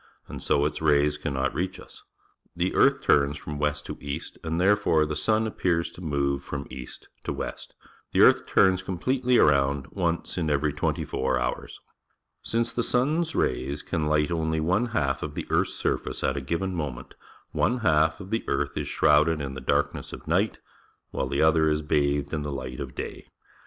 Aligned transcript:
and 0.27 0.41
so 0.41 0.65
its 0.65 0.81
rays 0.81 1.15
cannot 1.15 1.53
reach 1.53 1.79
us. 1.79 2.01
The 2.55 2.73
earth 2.73 3.03
turns 3.03 3.37
fro 3.37 3.53
m 3.53 3.59
west_to 3.59 4.01
east, 4.01 4.39
and, 4.43 4.59
therefore, 4.59 5.05
the 5.05 5.15
sun 5.15 5.45
appears 5.45 5.91
to 5.91 6.01
move 6.01 6.43
from 6.43 6.65
east 6.71 7.07
to 7.23 7.31
west. 7.31 7.75
The 8.11 8.21
earth 8.21 8.47
turns 8.47 8.81
completely 8.81 9.37
around 9.37 9.85
once 9.91 10.39
in 10.39 10.49
every 10.49 10.73
twentv 10.73 11.07
four 11.09 11.39
hours. 11.39 11.79
Since 12.41 12.73
the 12.73 12.81
sun's 12.81 13.35
rays 13.35 13.83
can 13.83 14.07
light 14.07 14.31
only 14.31 14.59
one 14.59 14.87
half 14.87 15.21
of 15.21 15.35
the 15.35 15.45
earth's 15.51 15.75
surface 15.75 16.23
at 16.23 16.35
a 16.35 16.41
given 16.41 16.73
moment, 16.73 17.13
one 17.51 17.81
half 17.85 18.19
of 18.19 18.31
the 18.31 18.43
world 18.47 18.71
is 18.75 18.87
shrouded 18.87 19.39
in 19.39 19.53
the 19.53 19.61
darkness 19.61 20.11
of 20.11 20.27
night 20.27 20.57
while 21.11 21.27
the 21.27 21.43
other 21.43 21.69
is 21.69 21.83
bathed 21.83 22.33
in 22.33 22.41
the 22.41 22.51
light 22.51 22.79
of 22.79 22.95
day. 22.95 23.27